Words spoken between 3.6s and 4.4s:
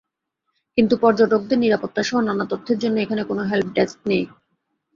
Desk নেই।